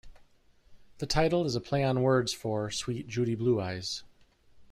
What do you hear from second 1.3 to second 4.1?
is a play on words for "Sweet Judy Blue Eyes".